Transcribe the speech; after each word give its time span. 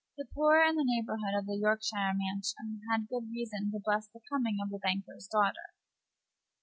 The 0.17 0.25
poor 0.33 0.63
in 0.63 0.73
the 0.77 0.83
neighborhood 0.83 1.35
of 1.37 1.45
the 1.45 1.57
Yorkshire 1.57 2.15
mansion 2.15 2.81
had 2.89 3.07
good 3.07 3.29
reason 3.29 3.69
to 3.69 3.77
bless 3.79 4.07
the 4.07 4.19
coming 4.27 4.57
of 4.59 4.71
the 4.71 4.79
banker's 4.79 5.27
daughter. 5.27 5.75